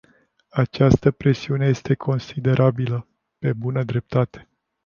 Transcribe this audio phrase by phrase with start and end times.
[0.49, 3.07] Această presiune este considerabilă,
[3.39, 4.49] pe bună dreptate.